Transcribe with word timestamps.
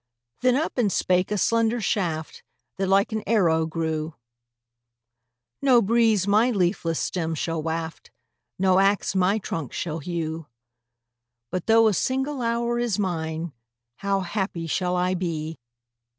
Then 0.41 0.55
up 0.55 0.79
and 0.79 0.91
spake 0.91 1.29
a 1.29 1.37
slender 1.37 1.79
shaft, 1.79 2.41
That 2.77 2.87
like 2.87 3.11
an 3.11 3.21
arrow 3.27 3.67
grew; 3.67 4.15
"No 5.61 5.79
breeze 5.79 6.27
my 6.27 6.49
leafless 6.49 6.97
stem 6.99 7.35
shall 7.35 7.61
waft, 7.61 8.09
No 8.57 8.79
ax 8.79 9.13
my 9.13 9.37
trunk 9.37 9.73
shall 9.73 9.99
hew 9.99 10.47
But 11.51 11.67
though 11.67 11.87
a 11.87 11.93
single 11.93 12.41
hour 12.41 12.79
is 12.79 12.97
mine, 12.97 13.53
How 13.97 14.21
happy 14.21 14.65
shall 14.65 14.95
I 14.95 15.13
be! 15.13 15.59